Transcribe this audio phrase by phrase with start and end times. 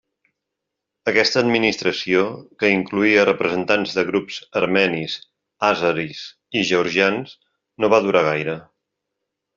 [1.09, 2.23] Aquesta administració,
[2.63, 5.19] que incloïa representants de grups armenis,
[5.71, 6.25] àzeris
[6.59, 7.37] i georgians,
[7.85, 8.61] no va durar gaire.